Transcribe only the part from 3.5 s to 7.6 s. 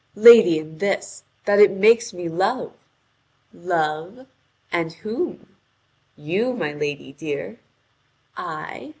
"Love? And whom?" "You, my lady dear."